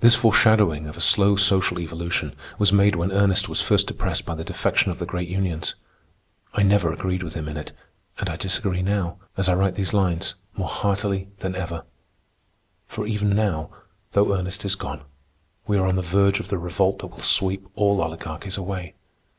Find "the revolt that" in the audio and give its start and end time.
16.48-17.06